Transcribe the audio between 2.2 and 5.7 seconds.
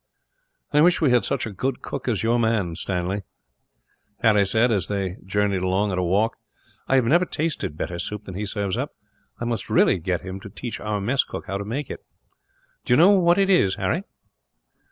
your man is, Stanley," Harry said, as they journeyed